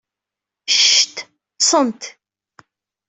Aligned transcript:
Cct! 0.77 1.15
Ḍḍsent! 1.55 2.01